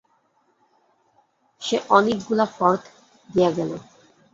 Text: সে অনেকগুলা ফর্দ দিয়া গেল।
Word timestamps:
সে 1.61 1.77
অনেকগুলা 1.89 2.45
ফর্দ 2.55 2.81
দিয়া 3.29 3.49
গেল। 3.51 3.71